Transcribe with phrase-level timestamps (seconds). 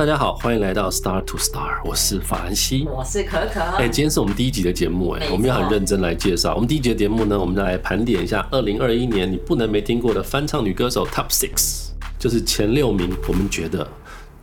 [0.00, 2.88] 大家好，欢迎来到 Star to Star，我是法兰西。
[2.90, 3.60] 我是可可。
[3.60, 6.54] 哎、今天是我们第一集的节目，哎我们要很认真来介绍。
[6.54, 13.86] 我们第一集的节目呢，我们来盘点一下二零二一年你不能没听过的翻唱女歌手 Top Six，就是前六名，我们觉得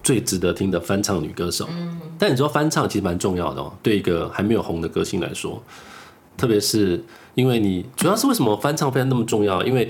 [0.03, 1.67] 最值得听的翻唱女歌手。
[1.71, 5.59] 嗯，但你说翻唱其实蛮重要的哦，对一个还没有红的歌星来说，
[6.37, 7.03] 特别是
[7.33, 9.63] 因为你主要是为什么翻唱非常那么重要？
[9.63, 9.89] 因为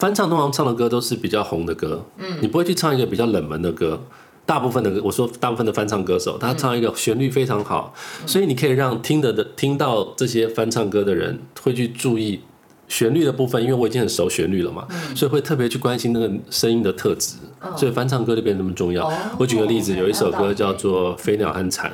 [0.00, 4.02] 翻唱通常唱的歌都是比较红的歌，嗯，你不会去唱一个比较冷门的歌。
[4.50, 7.94] 大部分的歌我说大部分的翻唱歌手，他唱一个旋律非常好，
[8.26, 12.40] 所以你可以让听的的听到这些翻唱歌的人会去注意
[12.88, 17.36] 旋律的部分，因为我已经很熟旋律了嘛，所以会特别去关心那个声音的特质，
[17.76, 19.06] 所以翻唱歌就变得那么重要。
[19.06, 21.88] 哦我举个例子，有一首歌叫做《飞鸟和蝉》，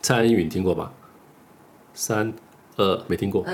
[0.00, 0.92] 蔡安宇你听过吧？
[1.94, 2.32] 三
[2.76, 3.44] 二没听过，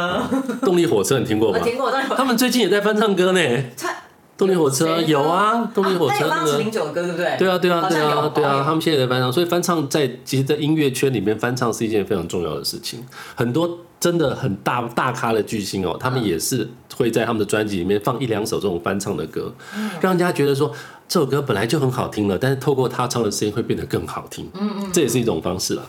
[0.64, 1.58] 动力火车你听过吗？
[1.58, 3.40] 听过，他们最近也在翻唱歌呢。
[3.76, 3.94] 他
[4.42, 7.36] 动力火车有啊，动力火车那个他有放零九的歌，对不对？
[7.38, 13.04] 对啊，对啊，对啊，对啊，他们现在也在翻唱，所以翻唱在其实，在音乐圈里面翻唱是一件非常重要的事情。
[13.34, 19.52] 很多真的很大大咖的巨星哦，他们也是会在他们的专辑里面放一两首这种翻唱的歌，
[20.00, 20.72] 让人家觉得说
[21.06, 24.48] 这首歌本来就很好听了，但是透过他唱的声音会变得更好听。
[24.54, 25.82] 嗯嗯，这也是一种方式啦。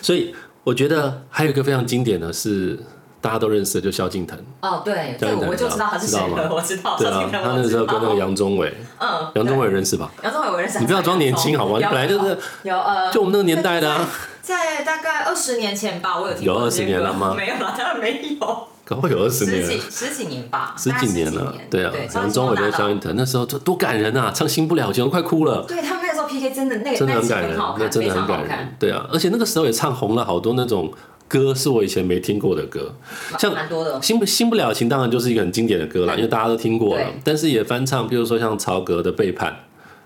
[0.00, 0.34] 所以
[0.64, 2.78] 我觉得还有一个非常经典的是
[3.20, 4.38] 大家都认识的，就萧敬腾。
[4.60, 6.96] 哦，对，这样这我就知道他是谁知道吗了，我知道。
[6.96, 10.10] 对啊萧敬，腾他那个时候跟那个杨，宗纬，嗯，杨宗纬对认识吧？
[10.22, 10.78] 杨宗纬我认识。
[10.78, 11.78] 你不要装年轻好吗？
[11.78, 14.08] 你本来就是有呃，就我们那个年代的啊。
[14.40, 19.90] 在大概二十年前吧，我有听过有20这些歌年了吗 没有啦，当然没有，搞不好有二十年了十几。
[19.90, 30.90] 十几年吧，十几年了，对啊，杨宗纬跟萧敬腾那时候多多感人啊，唱《新不了情》我快哭了，对他们那时候 PK 真的那个真的很感人那真的很感人对啊，而且那个时候也唱红了好多那种
[31.28, 32.92] 歌，是我以前没听过的歌，
[33.38, 34.00] 像蛮多的。
[34.02, 39.54] 新不新不了情当然就是一个很经典的歌了，因为大家都听过了，但是也翻唱，比如说像曹格的《背叛。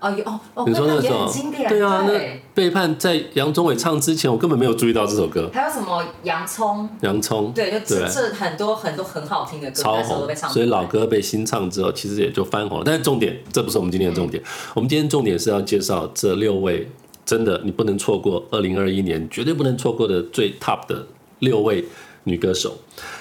[0.01, 2.13] 哦，有哦哦，》，你说那也首很经典，对啊，那
[2.53, 6.89] 《背叛》在杨宗纬唱之前，我根本没有注意到这首歌，还有什么洋葱？
[6.99, 10.27] 洋葱，对，就这很多很多很好听的歌，超红。
[10.27, 12.83] 被唱，所以老歌被新唱之后，其实也就翻红了。
[12.85, 14.43] 但是重点，这不是我们今天的重点。
[14.73, 16.85] 我们今天重点是要介绍这六位
[17.25, 21.07] 真的你不能错过，二零二一年绝对不能错过的最 top 的
[21.39, 21.85] 六位
[22.25, 22.77] 女歌手。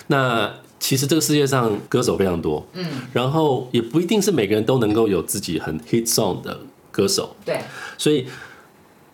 [0.08, 6.58] 那其实这个世界上歌手非常多，嗯，然后也不一定是每个人都能够有自己很 hit song 的
[6.90, 7.60] 歌手，对，
[7.96, 8.26] 所以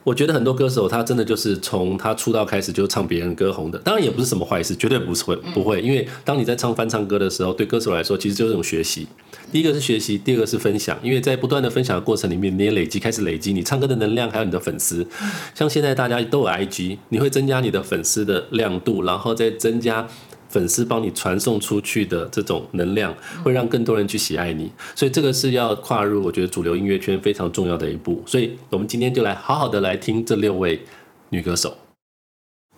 [0.08, 9.06] 我觉得很多歌手他真的就是从他出道开始就唱别人歌红的，当然也不是什么坏事，绝对不是会不会，因为当你在唱翻唱歌的时候，对歌手来说其实就是一种学习。
[9.52, 15.06] 第一个是学习，第二个是分享，因为在不断的分享的过程里面，你也累积开始累积你唱歌的能量，还有你的粉丝。
[15.54, 20.08] 像现在大家都有 IG，你会增加你的粉丝的亮度，然后再增加
[20.48, 23.14] 粉丝帮你传送出去的这种能量，
[23.44, 24.70] 会让更多人去喜爱你。
[24.94, 28.22] 所以这个是要跨入我觉得主流音乐圈非常重要的一步。
[28.26, 30.82] 所以我们今天就来好好的来听这六位
[31.30, 31.76] 女歌手。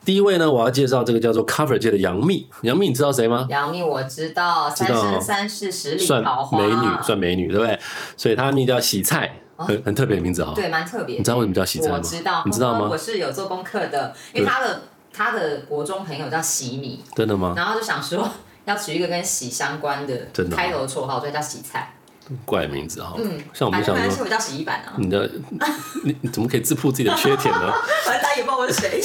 [0.02, 2.46] 第一位呢，我要介绍这个叫做 cover 界的杨幂。
[2.62, 3.46] 杨幂，你知道谁吗？
[3.50, 7.78] 杨幂我知道，三生三世十里桃花，美女，算美女，对不对？
[8.16, 10.54] 所以她的名字叫洗菜，很很特别的名字哈。
[10.54, 11.18] 对，蛮特别。
[11.18, 11.98] 你知道为什么叫洗菜吗？
[11.98, 17.54] 我知道，你知道吗我是有做功课的，因为她的他的国中朋友叫洗米，真的吗？
[17.56, 18.30] 然后就想说
[18.66, 21.94] 要取一个跟喜相关的开头的绰号，所以叫洗菜。
[22.44, 23.14] 怪名字哈。
[23.18, 25.28] 嗯，像我们想说，我叫洗衣板啊，你的
[26.04, 27.72] 你你怎么可以自曝自己的缺点呢？
[28.04, 29.02] 反正大家也不知道我是谁。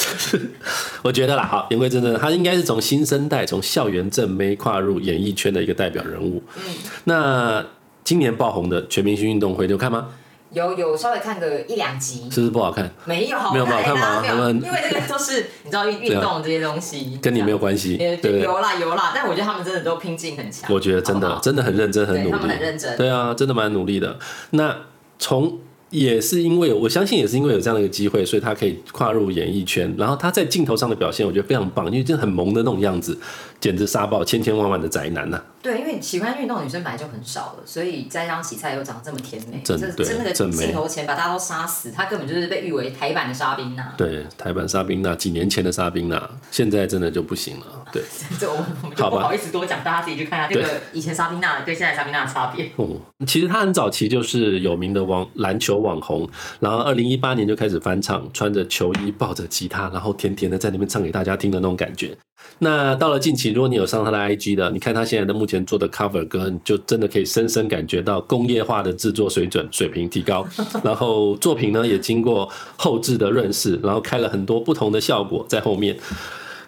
[1.02, 6.44] 我觉得啦，好，言归正传，他应该是从新生代、从校园正妹跨入演艺圈的一个代表人物。
[6.56, 7.66] 嗯，那
[8.04, 10.10] 今年爆红的《全明星运动会》，你有看吗？
[10.52, 12.90] 有有稍微看个一两集，是不是不好看？
[13.06, 18.42] 没有没有不好看吗他们因为那个都是你知道运运动这些东西，跟你没有关系，呃对？
[18.42, 20.72] 有啦有啦，但我觉得他们真的都拼劲很强。
[20.74, 24.18] 我觉得真的真的很认真，很努力，对他们很认真对啊，真的蛮努力的。
[24.52, 24.76] 那
[25.20, 29.94] 从也是因为我相信也是因为有这样的一个机会，所以他可以跨入演艺圈。
[29.98, 33.18] 然后他在镜头上的表现，我觉得非常棒，因为真的很萌的那种样子，
[33.62, 43.92] 简直杀爆千千万万的宅男呐、对，因为喜欢运动的女生本来就很少了，所以再让洗菜又长得这么甜美，真那个正美镜头前把大家都杀死，她根本就是被誉为台版的沙宾娜。
[43.98, 47.66] 对，台版沙宾娜，几年前的沙宾娜，现在真的就不行了。
[47.92, 48.04] 对，
[48.40, 52.70] 这我们我们就不好意思多讲，大家自己去看一下这个以前沙宾娜跟现在沙宾娜的差别。
[52.76, 56.30] 哦，其实他很早期就是有名的网篮球网红，
[56.60, 62.16] 然后二零一八年就开始翻唱，穿着球衣抱着吉他，然后甜甜的在那边唱给大家听的那种感觉。
[62.60, 70.44] 那到了近期，如果你有上他的 IG 的，你看他现在的目前做的 cover 歌，你就真的可以深深感觉到工业化的制作水准水平提高，
[70.84, 75.96] 然后作品呢也经过后置的润饰，然后开了很多不同的效果在后面，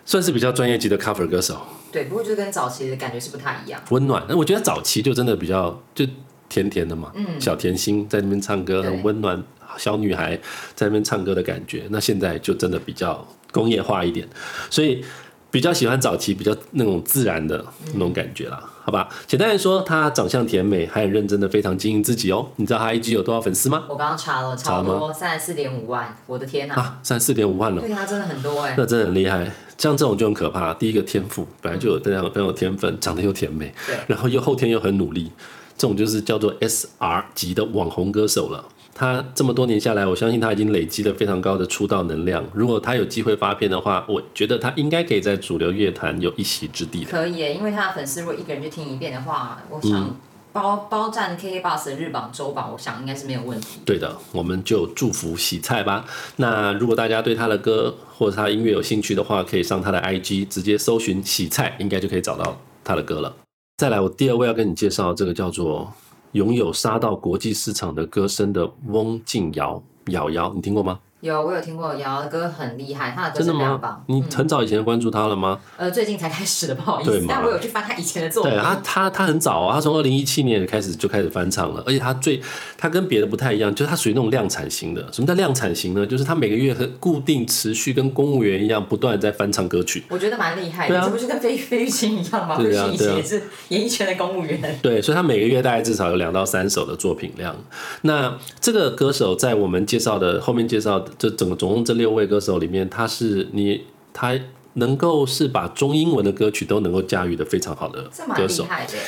[0.05, 1.59] 算是比较专业级的 cover 歌手。
[1.91, 3.81] 对，不过就是跟早期的感觉是不太一样。
[3.89, 4.23] 温暖。
[4.29, 6.05] 那我觉得早期就真的比较就
[6.49, 9.41] 甜甜的嘛，嗯小甜心在那边唱歌很温暖，
[9.77, 10.35] 小女孩
[10.75, 11.85] 在那边唱歌的感觉。
[11.89, 14.27] 那现在就真的比较工业化一点，
[14.69, 15.03] 所以
[15.49, 19.09] 比较喜欢早期比较那种自然的那种感觉啦，好吧？
[19.27, 22.47] 简单来说，她长相甜美，还很认真的非常经营自己哦。
[22.55, 23.83] 你知道她 IG 有多少粉丝吗？
[23.89, 27.81] 我刚刚查了，差不多三十四点五万，我的天哪、啊，三十四点五万了。
[27.81, 29.43] 对她真的很多哎、那真的很厉害，
[29.77, 30.73] 像这种就很可怕。
[30.75, 35.33] 第一个天赋本来就有这样很有天分，长得又甜美，对然后又后天又很努力，
[35.77, 38.63] 这种就是叫做 SR 级的网红歌手了。
[38.99, 42.43] 他这么多年下来，我相信他已经累积了非常高的出道能量。
[42.51, 47.11] 如果他有机会发片的话，我觉得他应该可以在主流乐坛有一席之地的。
[47.11, 50.15] 可以耶，因为他的粉丝如果一个人去听一遍的话，我想嗯
[50.51, 53.81] 包包占 KK Bus 的日榜、周榜，我想应该是没有问题。
[53.85, 56.03] 对的，我们就祝福喜菜吧。
[56.37, 63.35] 那如果大家对他的歌或者他音乐有兴趣的话，可以上他的 IG 直接搜寻喜菜，应该就可以找到他的歌了。
[63.77, 65.93] 再来，我第二位要跟你介绍这个叫做
[66.37, 70.99] 拥有杀到国际市场的歌声的翁静瑶，瑶瑶，你听过吗？
[71.21, 74.03] 有，我有听过瑶瑶的歌很厉害，她的歌真的声非常吗棒？。
[74.05, 75.59] 你很早以前就关注他了吗？
[75.75, 78.51] 呃，最近才开始的，不好意对嘛，思但我有去翻她以前的作品。
[78.51, 82.39] 对他，他他很早啊，他从二零一七年开始就开始翻唱了，而且他最
[82.77, 85.01] 他跟别的不太一样，就是他属于那种量产型的。
[85.11, 86.05] 什么叫量产型呢？
[86.05, 90.03] 就是他每个月很固定持续，跟公务员一样，不断的在翻唱歌曲。
[90.09, 92.57] 我觉得蛮厉害的，对啊这不是跟费费玉清一样吗？
[92.57, 94.59] 费玉对啊对啊清以前也是演艺圈的公务员。
[94.83, 97.55] 对，所以他每个月大概至少有两到三首的作品量。
[98.03, 104.37] 那这个歌手在我们介绍的后面介绍的这整个总共这六位歌手里面，他是你他
[104.73, 108.03] 能够是把中英文的歌曲都能够驾驭的非常好的
[108.35, 108.65] 歌手。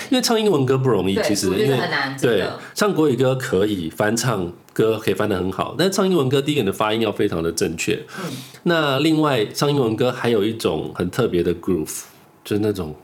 [0.10, 1.80] 因为唱英文歌不容易，其实因为
[2.20, 2.44] 对
[2.74, 7.94] 唱国语歌可以翻唱歌可以翻得很好，但是唱英文歌第一个你的发音要非常的正确。
[8.20, 8.32] 嗯。
[8.64, 12.02] 那另外唱英文歌还有一种很特别的 groove，
[12.44, 12.96] 就是那种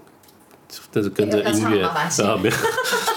[0.92, 2.10] 就是跟着音乐啊
[2.42, 2.56] 没有，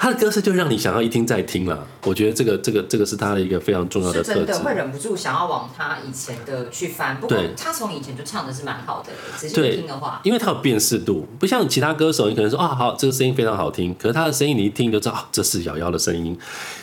[0.00, 1.86] 他的歌声就让你想要一听再听了。
[2.06, 4.64] 我觉得这个这个这个是他的一个非常重要的特质是真的。
[4.64, 16.34] 会忍不住想要往他以前的去翻，不过他从以前就唱的是蛮好的，仔细对听的话，因为他有辨识度，不像其他歌手，你可能说啊好，这个声音非常好听，可是他的声音你一听就知道，啊这是瑶瑶的声音，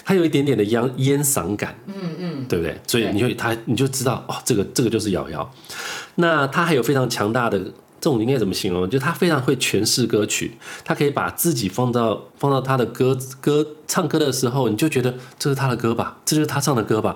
[0.05, 2.79] 他有一点点的烟烟嗓感，嗯嗯，对不对？
[2.85, 5.51] 所以你就他你就知道哦，这个这个就是瑶瑶。
[6.19, 7.59] 那他还有非常强大的
[7.99, 8.89] 这种应该怎么形容？
[8.89, 17.15] 就他非常会诠释歌曲，他可以把自己放到放到他的歌歌唱歌的时候，你就觉得这是他的歌吧，这就是他唱的歌吧，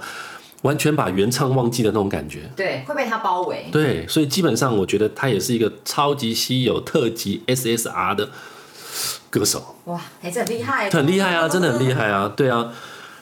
[0.63, 2.51] 完全把原唱忘记的那种感觉。
[2.55, 3.67] 对，会被他包围。
[3.71, 8.29] 对，所以基本上我觉得他也是一个超级稀有特级 SSR 的
[9.29, 12.73] 歌手，哇，还是很厉害，很厉害啊，真的很厉害啊，对啊。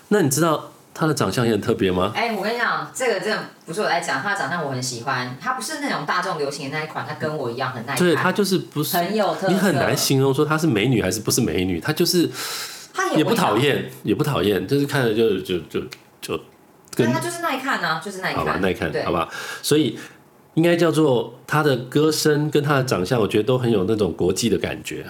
[0.09, 2.11] 那你知道他的长相也很特别吗？
[2.13, 12.29] 哎、我跟你讲，这个真的不是我在讲，他的长相我很喜欢，他不是那种大众流行的那一款，他跟我一样很耐看，对，他就是不是很有特色，你很难形容说她是美女还是不是美女，她就是
[12.93, 15.79] 她也不讨厌，也不讨厌，就是看着就就就
[16.19, 16.37] 就
[16.93, 19.29] 对，跟他就是耐看啊，就是耐看，好吧耐看对，好吧，
[19.61, 19.97] 所以
[20.55, 25.05] 应该叫做她的歌声跟她的长相，我觉得都很有那种国际的感觉。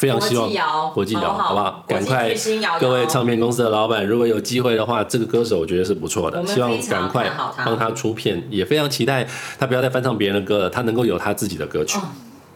[0.00, 0.48] 非常希望
[0.94, 2.34] 国际摇好不好赶快
[2.80, 11.98] 各位唱片公司的老板，如果有机会的话，这个歌手我觉得是不错的希望赶快帮他出片，也非常期待他不要再翻唱别人的歌了，他能够有他自己的歌曲。
[11.98, 12.02] 哦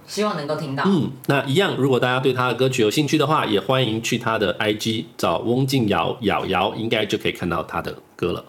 [0.06, 0.84] 希望能够听到。
[0.86, 8.44] 嗯，那一样，如果大家对他的歌曲有兴趣的话，也欢迎去他的 IG 找翁静瑶瑶瑶，应该就可以看到他的歌了。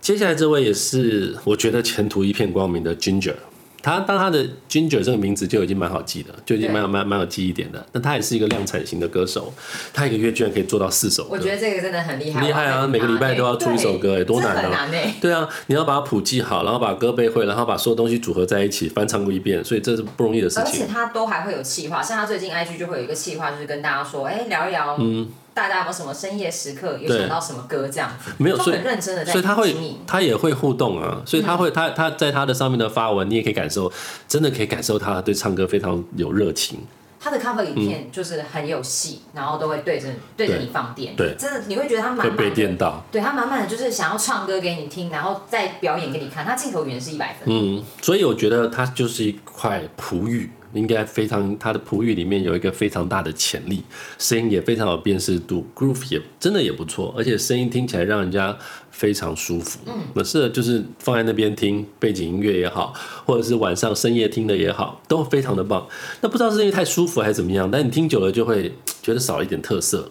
[0.00, 3.36] 接下来这位也是我觉得前途一片光明的 Ginger，
[3.82, 7.84] 他当他的 Ginger 这个名字就已经蛮好记的，就已经蛮有蛮蛮有记忆点的。
[7.92, 9.52] 那他也是一个量产型的歌手，
[9.92, 15.14] 他一个月居然可以做到四首歌我，觉得这个真的很厉害，厉害啊每个礼拜都要出一首歌哎多难啊难哎。
[15.20, 20.86] 对啊，你要把它谱记好，然后把歌背会，然后把所有东西组合在一起，翻唱过一遍，所以这是不容易的事情而且。
[20.86, 33.92] 他都还会有企划，像他最近 IG 就会有一个企划，就是跟大家说，哎、聊一聊，嗯，大家有没有什么深夜时刻有想到什么歌这样子，没有所以很认真的在所以他会经营，他也会互动啊，所以他会，他他在他的上面的发文，你也可以感受，
[34.26, 36.80] 真的可以感受他对唱歌非常有热情。
[37.24, 41.34] 他的 cover 影片就是很有戏，然后都会对着对着你放电，嗯对。
[41.38, 53.82] 真的你会觉得他满满的，电到，对他满满的就是想要唱歌给你听，然后再表演给你看，他镜头语言是一百分，嗯，所以我觉得他就是一块璞玉，应该非常，它的普语里面有一个非常大的潜力，
[54.18, 58.56] 声音也非常有辨识度，groove 也真的也不错，而且声音听起来让人家
[58.90, 59.78] 非常舒服。
[59.86, 62.94] 嗯，那是就是放在那边听背景音乐也好，
[63.26, 65.86] 或者是晚上深夜听的也好，都非常的棒。
[66.20, 70.10] 那不知道是因为太舒服还是怎么样，但你听久了就会觉得少一点特色，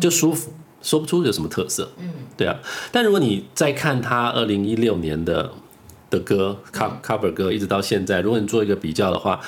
[0.00, 0.52] 就舒服，
[0.82, 1.90] 说不出有什么特色。
[1.98, 2.58] 嗯，对啊。
[2.90, 5.52] 但如果你再看他二零一六年的
[6.10, 9.40] 的歌 cover cover 歌，一直到现在，如果你做一个比较的话，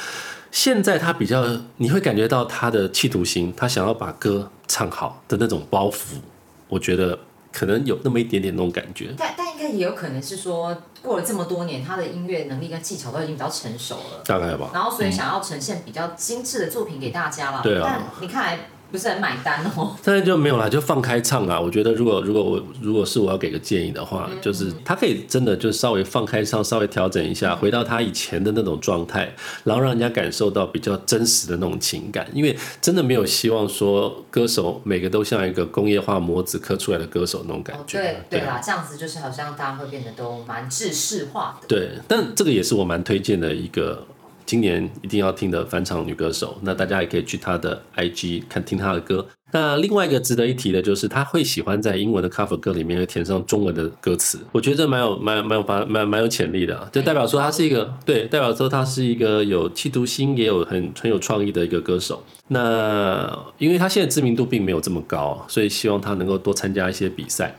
[0.55, 1.45] 现在他比较
[1.79, 6.21] 你会感觉到他的企图心，他想要把歌唱好的那种包袱，
[6.69, 7.19] 我觉得
[7.53, 9.13] 可能有那么一点点那种感觉。
[9.19, 14.71] 但但应该也有可能是说，过了这么多年，他的音乐能力跟技巧都已经比较成熟了，大概吧。
[14.73, 17.61] 然后所以想要呈现比较精致的作品给大家了。
[17.61, 18.61] 对啊但你看来
[18.95, 19.97] 不是很买单哦。
[20.05, 21.61] 但是就没有啦，就放开唱啊！
[21.61, 29.35] 我觉得如果如果我如果是我要给个建议的话，就是他可以真的就稍微放开唱，稍微调整一下，回到他以前的那种状态，
[29.65, 32.25] 然后让人家感受到比较真实的那种情感。
[32.33, 37.99] 因为真的没有希望说歌手每个都像一个工业化模子刻出来的歌手那种感哦，觉。
[37.99, 41.67] 对对啊啦，这样子就是好像大家会变得都蛮制式化的。
[41.67, 44.07] 对，但这个也是我蛮推荐的一个
[44.47, 46.57] 今年一定要听的翻唱女歌手。
[46.63, 49.27] 那大家也可以去她的 IG 看听她的歌。
[49.53, 62.21] 那另外一个值得一提的就是，她会喜欢在英文的 cover 歌里面会填上中文的歌词，我觉得这蛮有蛮蛮有发蛮蛮有潜力的啊，就代表说她是一个对，代表说她是一个有企图心，也有很很有创意的一个歌手。
[62.49, 67.55] 那因为她现在知名度并没有这么高，所以希望她能够多参加一些比赛，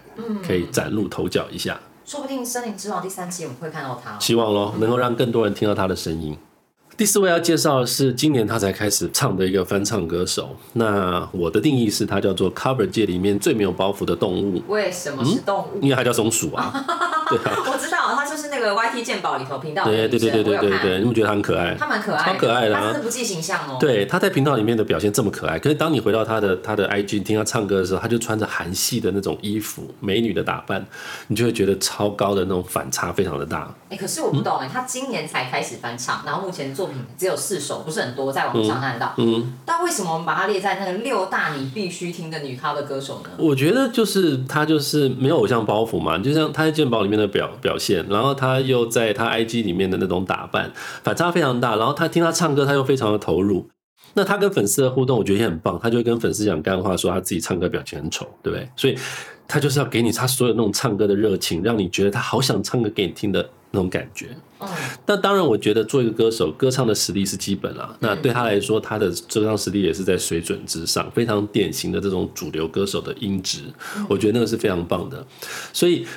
[0.46, 1.80] 可以崭露头角一下。
[2.04, 4.18] 说不定《森林之王》第三期我们会看到他、哦。
[4.20, 6.38] 希望咯，能够让更多人听到他的声音。
[6.98, 10.56] 第四位要介绍的是今年他才开始唱的一个翻唱歌手。
[10.74, 15.82] 那我的定义是他叫做 cover 界里面最没有包袱的动物，为什么是动物？
[15.82, 16.72] 因为他叫松鼠啊。
[17.28, 17.90] 对啊，我知
[18.56, 21.76] 那个 YT 鉴宝里头频道的女对对对对对对对，你们觉得他很可爱？
[21.78, 23.78] 他蛮可爱的，超可爱的啊他真的不计形象哦。
[23.80, 30.86] 对，他在频道里面的表现这么可爱，可是当你回到他的他的 IG 听他唱歌的时候，他就穿着韩系的那种衣服，美女的打扮，
[31.28, 33.74] 你就会觉得超高的那种反差非常的大。
[33.90, 39.14] 哎、可是我不懂哎、他今年才开始翻唱，然后目前作品只有四首，不是很多，在网上看得到。
[39.18, 43.30] 嗯，但为什么我们把他列在那个六大你必须听的女咖的歌手呢？
[43.38, 50.72] 我觉得就是他就是没有偶像包袱嘛，就像他在鉴宝里面的表表现，然后他又在他 IG 里面的那种打扮，
[51.04, 51.76] 反差非常大。
[51.76, 53.70] 然后他听他唱歌，他又非常的投入。
[54.18, 55.78] 那他跟粉丝的互动，我觉得也很棒。
[55.82, 58.70] 他就会跟粉丝讲干话，说他自己唱歌表情很丑，对不对？
[58.78, 58.98] 所以
[59.46, 64.30] 他就是要给你他所有那种唱歌的热情，让你觉得他好想唱歌给你听的那种感觉。
[64.62, 64.70] 嗯，
[65.06, 67.94] 那当然，我觉得做一个歌手，歌唱的实力是基本啦。
[68.00, 73.64] 那对他来说，他的歌唱实力也是在水准之上，非常典型的这种主流歌手的音质，
[74.08, 75.28] 我觉得那个是非常棒的。
[75.74, 76.08] 所以，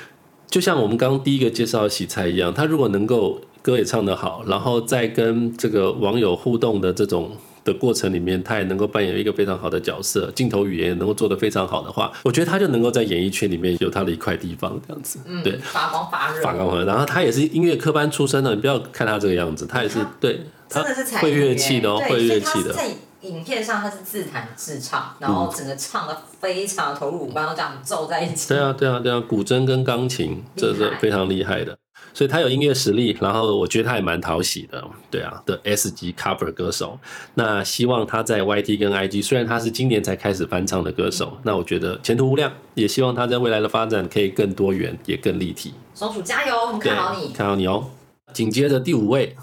[0.49, 7.31] 就像我们刚刚第一个介绍的洗菜一样，他如果能够歌也唱得好，然后在跟这个网友互动的这种。
[7.65, 15.19] 的过程里面，他也能够扮演一个非常好的角色，镜头语言也能够做得非常好的话，我觉得他就能够在演艺圈里面有他的一块地方，这样子。
[15.27, 20.39] 嗯对，发光发热，发光发热，然后他也是音乐科班出身的，你不要看他这个样子，他也是对，
[20.69, 22.73] 他真的是会乐器的哦，会乐器的，
[23.21, 28.49] 影片上他是自弹自唱，然后整个唱的非常投入，五官都这样奏在一起。
[28.49, 31.77] 对啊，对啊，对啊，古筝跟钢琴这是非常厉害的，
[32.13, 36.97] 所以他有音乐实力，然后我觉得他也蛮讨喜的，对啊的 S 级 cover 歌手。
[37.33, 45.73] 那希望他在 YT 跟 IG，虽然他是今年才开始翻唱的歌手，那我觉得前途无量，也希望他在未来的发展可以更多元，也更立体。
[45.93, 47.33] 松鼠加油，我们看好你。
[47.33, 47.89] 看好你哦。
[48.31, 49.35] 紧接着第五位，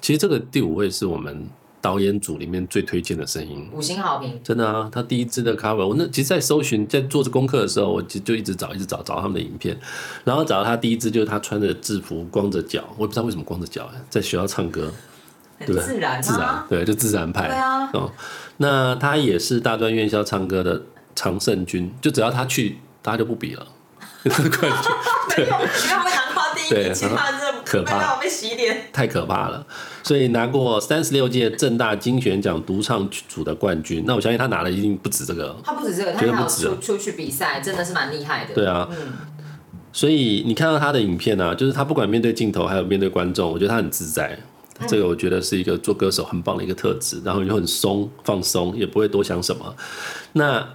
[0.00, 1.46] 其实这个第五位是我们
[1.80, 3.68] 导演组里面最推荐的声音。
[3.72, 9.76] 五星好评，真的啊，他第一支的 cover，我那其实，在搜寻在做这功课的时候，我就就一直找，一直找找他们的影片，
[10.24, 14.92] 然后找到他第一支就是他穿着制服，光着脚，我也不知道为什么光着脚，在学校唱歌，
[15.58, 15.82] 很对不对？
[15.82, 17.48] 自然自然啊，，对，就自然派。
[17.48, 18.12] 对啊，哦，
[18.58, 20.82] 那他也是大专院校唱歌的
[21.14, 23.66] 常胜军，就只要他去，大家就不比了。
[24.22, 24.50] 冠 军
[25.38, 28.88] 没有，因为他会拿到第一对名，其他人真的可怕被洗脸。
[28.92, 29.64] 太可怕了，
[30.02, 34.02] 所以拿过三十六届正大金选奖独唱组的冠军。
[34.06, 38.54] 那我相信他拿的一定不止这个，他不止这个，他还有绝对不止啊出出去比赛，真的是蛮厉害的。
[38.54, 38.88] 对啊。
[38.90, 39.12] 嗯，
[39.92, 44.36] 所以你看到他的影片啊，就是他不管面对镜头还有面对观众，我觉得他很自在。
[44.88, 49.76] 这个我觉得是一个做歌手很棒的一个特质，然后又很松放松，也不会多想什么。
[50.32, 50.66] 那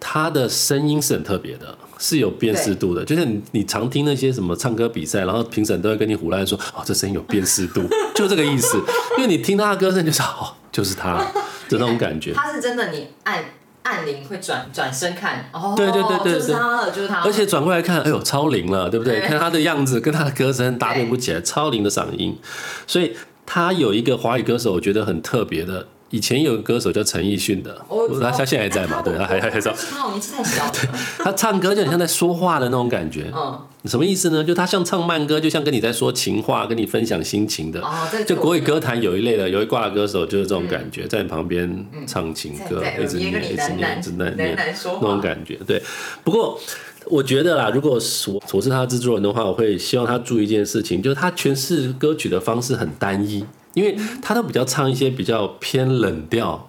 [0.00, 3.04] 他的声音是很特别的，是有辨识度的。
[3.04, 7.82] 就像你你常听那些什么唱歌比赛，然后评审都会跟你胡乱说：“哦，这声音有辨识度。
[8.14, 8.80] ”就这个意思。
[9.16, 11.26] 因为你听他的歌声，就是哦，就是他的
[11.72, 12.32] 那种感觉。
[12.32, 13.44] 他是真的，你按
[13.82, 17.20] 按铃会转转身看，哦，对对对对就是他了，就是他。
[17.22, 19.18] 而且转过来看，哎呦，超灵了，对不对？
[19.20, 22.38] 对看他的样子跟他的歌声搭配不起来，超灵的嗓音。
[22.86, 25.88] 所以他有一个华语歌手，我觉得很特别的。
[26.10, 29.02] 以前有个歌手叫陈奕迅的，我他他现在还在嘛？
[29.02, 29.72] 对，他还 还还在。
[29.90, 30.72] 他我年纪太小了。
[31.22, 33.30] 他唱歌就很像在说话的那种感觉。
[33.34, 34.42] 嗯，什么意思呢？
[34.42, 37.80] 就他像唱慢歌，就像跟你在说情话，跟你分享心情的。
[37.82, 45.56] 哦，就国语歌坛有一类的，有一挂的歌手就是这种感觉，在你旁边唱情歌，在在一直念，一直念，一直念念那种感觉。
[45.66, 45.82] 对，
[46.24, 46.58] 不过
[47.04, 53.44] 我觉得啦，如果是我我是他的制作人的话，我会希望他注意一件事情，就是他诠释歌曲的方式很单一，
[53.74, 56.68] 因为他都比较唱一些比较偏冷调、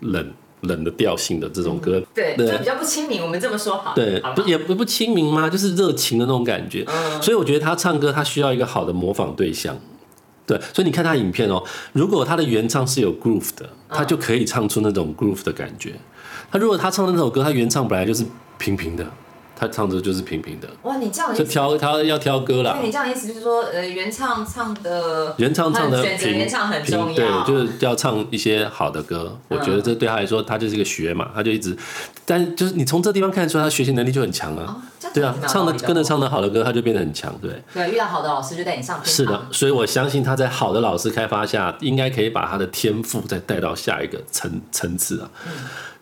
[0.00, 3.22] 冷冷的调性的这种歌，对，对就比较不亲民。
[3.22, 4.32] 我们这么说好，对，好？
[4.32, 5.48] 不也不不亲民吗？
[5.48, 6.84] 就是热情的那种感觉。
[6.88, 9.78] 嗯所以我觉得他唱歌，他需要一个好的模仿对象。
[10.46, 11.62] 对，所以你看他影片哦，
[11.92, 15.94] 如果他的原唱是有 groove 的，他就可以唱出那种 groove 的感觉。
[16.50, 18.24] 他如果他唱的那首歌，他原唱本来就是
[18.56, 19.04] 平平的，
[19.58, 22.78] 他唱的就是平平的，哇，你这样就，挑他要挑歌啦。
[22.82, 29.36] 你这样的意思就是说，呃，原唱唱的原唱唱的选择平原唱很平重要，对，就是要唱一些好的歌。
[29.48, 31.76] 我觉得这对他来说，他就是一个学嘛，他就一直，
[32.26, 34.64] 但就是你从这地方看出来，他学习能力就很强啊。
[34.66, 34.82] 哦
[35.14, 37.32] 对啊唱的跟着唱的好的歌，他就变得很强。
[37.40, 39.14] 对，对，遇到好的老师就带你上天堂。
[39.14, 45.30] 是的，所以我相信他在好的老师开发下，应该可以把他的天赋再带到下一个层层次啊。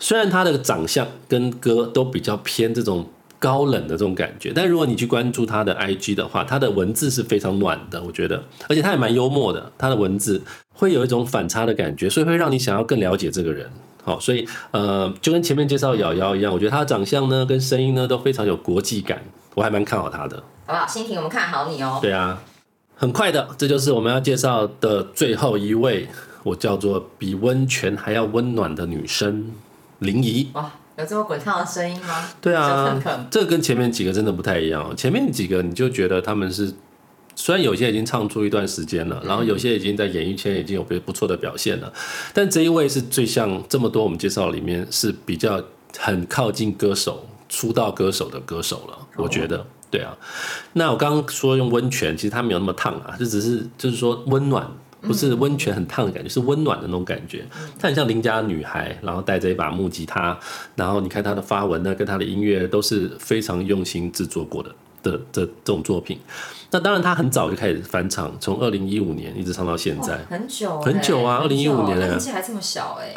[0.00, 3.06] 虽然他的长相跟歌都比较偏这种
[3.44, 10.40] 高冷的这种感觉，但如果你去关注他的 IG 的话，他的文字是非常暖的，我觉得，而且他也蛮幽默的，他的文字
[10.72, 13.68] 会有一种反差的感觉，所以会让你想要更了解这个人。
[14.02, 19.22] 好，所以呃，就跟前面介绍瑶瑶一样，我觉得他的长相呢跟声音呢都非常有国际感，
[19.54, 20.42] 我还蛮看好他的。
[20.66, 20.86] 好不好？
[20.86, 21.98] 欣婷，我们看好你哦。
[22.00, 22.42] 对啊，
[22.96, 26.08] 很快的，这就是我们要介绍的最后一位，
[26.42, 29.50] 我叫做比温泉还要温暖的女生
[29.98, 30.48] 林怡。
[30.54, 32.28] 哇，有这么滚烫的声音吗？
[32.40, 34.94] 对啊这跟前面几个真的不太一样哦。
[34.94, 36.72] 前面几个你就觉得他们是，
[37.34, 41.92] 虽然有些已经唱出一段时间了，然后有些已经在演艺圈已经有不不错的表现了，
[42.32, 45.62] 但这一位是最像这么多我们介绍里面是比较
[45.98, 49.66] 很靠近歌手出道歌手的歌手了，我觉得。
[49.90, 50.12] 对啊，
[50.72, 54.68] 那我刚刚说用温泉，其实它没有那么烫啊，就只是就是说温暖，
[55.06, 57.44] 不是温泉很烫的感觉，是温暖的那种感觉。
[57.78, 60.38] 她很像邻家女孩，然后带着一把木吉他，
[60.74, 64.70] 然后你看她的发文呢，跟她的音乐都是非常用心制作过的
[65.02, 66.18] 的这这种作品。
[66.70, 70.18] 那当然，她很早就开始翻唱，从二零一五年一直唱到现在。
[70.28, 73.14] 很久欸很久啊二零一五年年纪还这么小哎。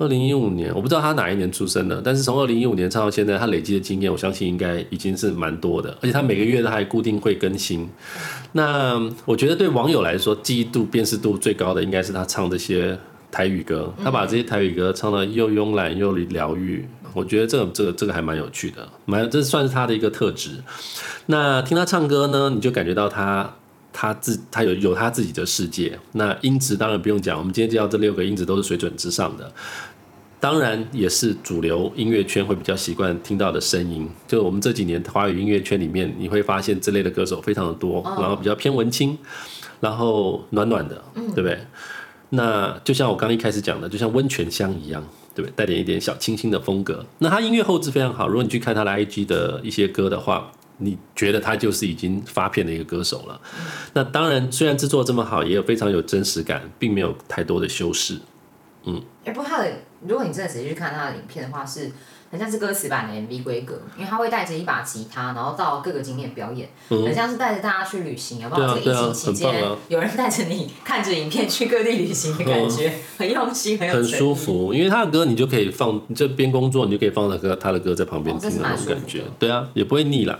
[0.00, 7.86] 二零一五年，我不知道他哪一年出生的，但是从二零一五年唱到现在，他累积的经验，我相信应该已经是蛮多的，而且他每个月都还固定会更新。
[8.52, 12.98] 那我觉得对网友来说，记忆度、辨识度最高的应该是他唱这些
[13.30, 20.62] 台语歌，他把这些台语歌唱的又慵懒又疗愈，我觉得这个这个这个还蛮有趣的，蛮这算是他的一个特质。
[21.26, 23.54] 那听他唱歌呢，你就感觉到他、
[23.92, 29.52] 他自他有有他自己的世界，那音质当然不用讲，我们今天介绍这六个音质都是水准之上的，
[30.40, 34.08] 当然也是主流音乐圈会比较习惯听到的声音。
[34.26, 39.18] 就我们这几年华语音乐圈里面，你会发现这类的歌手非常的多，然后比较偏文青，
[39.80, 41.58] 然后暖暖的，对不对？
[42.30, 45.52] 那就像我刚一开始讲的，就像温泉香一样，对不对？
[45.54, 47.04] 带点一点小清新的风格。
[47.18, 53.38] 那他音乐后置非常好，如果你去看他的 IG 的一些歌的话，你觉得他就是已经发片的一个歌手了。
[53.92, 58.18] 那当然，虽然制作这么好，也有非常有真实感，并没有太多的修饰。
[59.24, 59.70] 哎，不过他的，
[60.06, 61.90] 如果你真的仔细去看他的影片的话，是
[62.30, 68.74] 很像是歌词版的 MV 规格，因为他会带着一把吉他，然后到各个景点表演，很像是带着大家去旅行，有没有？
[68.74, 74.34] 这个疫情期间有人带着你看着影片去各地旅行的 感觉，很用心，很有很舒。
[74.34, 79.24] 服，因为他的歌你就可以放，你就边工作你就可以放他的歌，他的歌在旁边听的那种感觉的。
[79.38, 80.38] 对啊，也不会腻啦。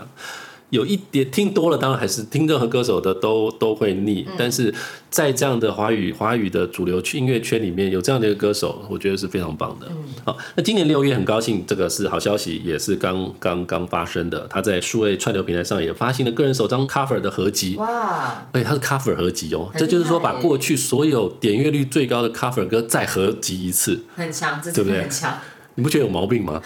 [0.71, 4.33] 有一点听多了，当然还是听任何歌手的都都会腻，嗯。
[4.37, 4.73] 但是
[5.09, 9.87] 在这样的华语华语的主流音乐圈里面有这样的一个歌手，我觉得是非常棒的。
[9.89, 9.95] 嗯。
[10.25, 14.47] 好，那今年六月很高兴，这个是好消息，也是刚刚刚发生的。
[14.49, 25.01] 他在数位串流平台上也发行了个人首张 cover 的合集，哇，而且它是 cover 合集哦，很这就是说把过去所有点阅率最高的 cover 歌再合集一次，很强，这对不对？
[25.01, 25.37] 很强，
[25.75, 26.61] 你不觉得有毛病吗？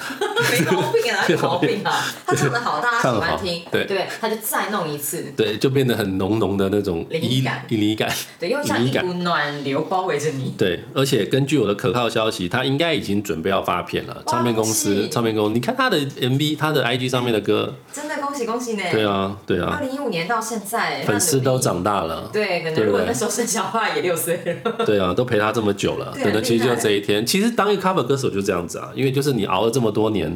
[0.52, 1.92] 没毛病啊， 有毛病啊！
[2.26, 8.10] 他唱的好，大家喜欢听，对对，他就再弄一次，对，就变得很浓浓的那种灵依感离感。
[8.40, 10.54] 对，又像一股暖流包围着你。
[10.58, 14.24] 对，而且根据我的可靠消息，他应该已经准备要发片了。
[14.28, 18.84] 唱片公司唱片公司，你看他的 MV，他的 IG 上面的歌，真的恭喜恭喜呢！
[18.92, 21.56] 对啊，对啊二，零一五年到现在，粉丝都。
[21.66, 24.86] 长大了，对，可能如果那时候生小孩也六岁了。
[24.86, 27.26] 对啊，都陪他这么久了，对等的其实就这一天。
[27.26, 30.28] 其实当一个 cover 歌手就这样子啊，因为就是你熬了这么多年，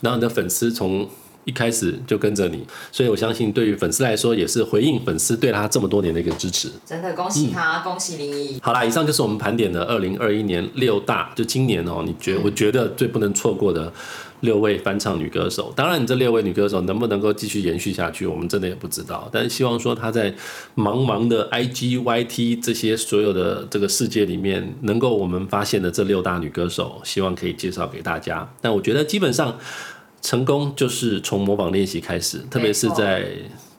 [0.00, 1.08] 然后你的粉丝从
[1.44, 6.70] 一开始就跟着你，所以我相信对于粉丝来说，也是回应粉丝对他这么多年的一个支持。
[6.86, 8.58] 真的恭喜他，恭喜林一。
[8.62, 13.92] 好啦，以上就是我们盘点的二零二一年六大，就今年哦、你觉我觉得最不能错过的
[14.44, 15.72] 六位翻唱女歌手。
[15.74, 19.28] 当然，这六位女歌手能不能够继续延续下去，我们真的也不知道。
[19.32, 20.30] 但是希望说她在
[20.76, 28.48] 茫茫的 IG、YT 这些所有的这个世界里面，能够我们发现的这六大女歌手，希望可以介绍给大家。
[28.60, 29.58] 但我觉得基本上
[30.22, 33.26] 成功就是从模仿练习开始，特别是在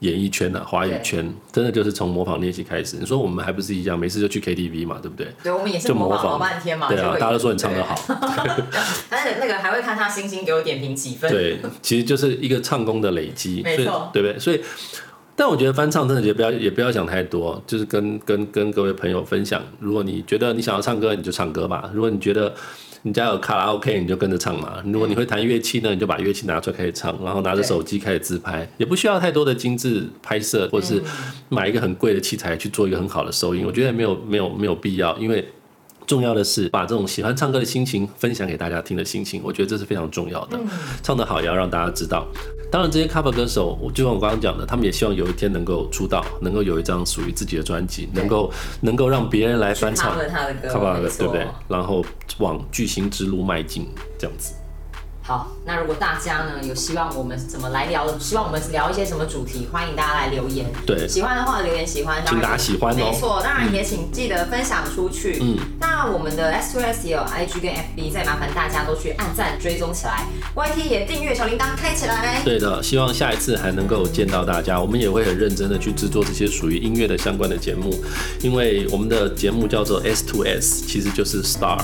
[0.05, 2.97] 演艺圈啊，华语圈，真的就是从模仿练习开始。
[2.97, 5.27] 你说我们还不是一样，每次就去 KTV 嘛，对不对？
[5.43, 6.87] 对，我们也是就模仿模仿老半天嘛。
[6.87, 7.95] 对啊，大家都说你唱得好。
[9.09, 11.29] 但是那个还会看他星星给我点评几分。
[11.31, 14.39] 对，其实就是一个唱功的累积，没错对不对？
[14.39, 14.61] 所以，
[15.35, 22.53] 但我觉得翻唱真的也不要也不要想太多，就是跟跟跟各位朋友分享，如果你觉得你想要唱歌，你就唱歌吧；如果你觉得
[23.01, 31.01] 你家有卡拉 OK，你就跟着唱嘛；如果你会弹乐器呢，你就把乐器拿出来开始唱，然后拿着手机开始自拍，也不需要太多的精致拍摄，或者是
[31.49, 35.45] 买一个很贵的器材去做一个很好的收音，我觉得没有没有没有必要，因为。
[36.07, 40.59] 重要的是把这种喜欢唱歌的心情分享给大家听的心情，我觉得这是非常重要的。
[41.01, 42.27] 唱得好也要让大家知道。
[42.71, 48.51] 当然，这些 cover 歌手，我就像我刚刚讲的，他们也希望有一天能够出道，能够有一张属于自己的专辑，能够
[48.81, 51.47] 能够让别人来翻唱 cover 他的歌对不对？
[51.69, 52.03] 然后
[52.39, 54.53] 往巨星之路迈进，这样子。
[55.27, 60.67] 好，那如果大家呢有希望我们怎么来聊，希望我们聊一些什么主题，欢迎大家来留言。
[60.85, 65.39] 对喜欢的话留言喜欢，当然请大家喜欢哦没错，当然也请记得分享出去。
[65.41, 72.43] 嗯，那我们的 S Two S 也有 IG 跟 FB，再麻烦大家都去按赞追踪起来，YT 也订阅小铃铛开起来。
[72.43, 74.79] 对的，希望下一次还能够见到大家。
[74.79, 77.91] 我们也会很认真的去制作这些属于音乐的相关的节目，
[78.43, 81.79] 因为我们的节目叫做 S Two S，其实就是 Star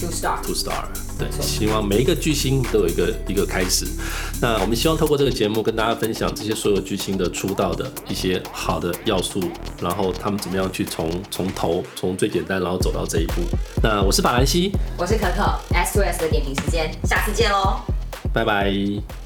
[0.00, 1.05] To start，to Star。
[1.18, 3.86] 对，希望每一个巨星都有一个一个开始。
[4.40, 9.40] 那我们希望透过这个节目跟大家分享这些所有巨星的出道的一些好的要素，
[9.80, 13.42] 然后他们怎么样去从从头从最简单，然后走到这一步。
[13.82, 17.80] 那我是法兰西，我是可可 sos 的点评时间，下次见喽。
[18.32, 19.25] 拜拜。